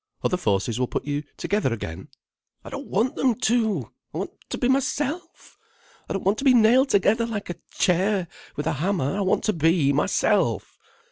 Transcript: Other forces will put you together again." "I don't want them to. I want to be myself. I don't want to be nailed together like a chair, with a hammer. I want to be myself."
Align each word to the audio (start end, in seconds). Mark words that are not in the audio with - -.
Other 0.23 0.35
forces 0.35 0.79
will 0.79 0.87
put 0.87 1.05
you 1.05 1.21
together 1.37 1.71
again." 1.71 2.07
"I 2.65 2.71
don't 2.71 2.87
want 2.87 3.15
them 3.15 3.35
to. 3.35 3.91
I 4.11 4.17
want 4.17 4.31
to 4.49 4.57
be 4.57 4.67
myself. 4.67 5.59
I 6.09 6.13
don't 6.13 6.25
want 6.25 6.39
to 6.39 6.43
be 6.43 6.55
nailed 6.55 6.89
together 6.89 7.27
like 7.27 7.51
a 7.51 7.57
chair, 7.69 8.27
with 8.55 8.65
a 8.65 8.73
hammer. 8.81 9.15
I 9.15 9.21
want 9.21 9.43
to 9.43 9.53
be 9.53 9.93
myself." 9.93 10.75